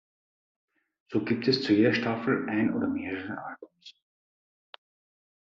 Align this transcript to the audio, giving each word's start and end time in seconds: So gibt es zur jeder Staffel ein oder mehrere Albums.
So 1.11 1.23
gibt 1.23 1.47
es 1.47 1.61
zur 1.61 1.75
jeder 1.75 1.93
Staffel 1.93 2.49
ein 2.49 2.73
oder 2.73 2.87
mehrere 2.87 3.37
Albums. 3.37 3.93